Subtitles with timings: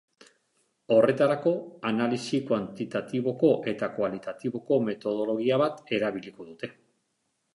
[0.93, 1.51] Horretarako,
[1.89, 6.71] analisi kuantitatiboko eta kualitatiboko metodologia bat erabiliko dute.